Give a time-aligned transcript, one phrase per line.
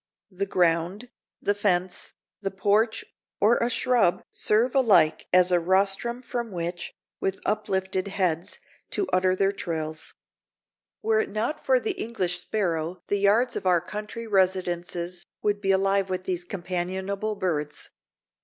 [0.31, 1.11] The ground,
[1.43, 3.05] the fence, the porch
[3.39, 8.57] or a shrub serve alike as a rostrum from which, with uplifted heads,
[8.89, 10.15] to utter their trills.
[11.03, 15.69] Were it not for the English sparrow the yards of our country residences would be
[15.69, 17.91] alive with these companionable birds.